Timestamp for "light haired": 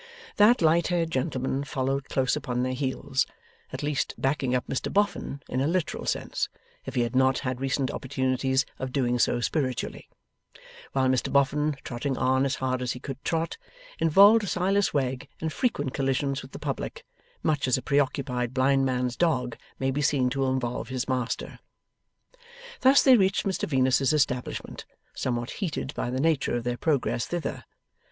0.63-1.11